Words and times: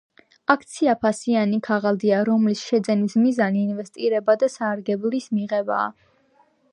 აქცია 0.51 0.93
ფასიანი 1.01 1.59
ქაღალდია, 1.67 2.21
რომლის 2.29 2.63
შეძენის 2.71 3.17
მიზანი 3.25 3.63
ინვესტირება 3.67 4.37
და 4.45 4.51
სარგებლის 4.55 5.29
მიღებაა 5.41 5.87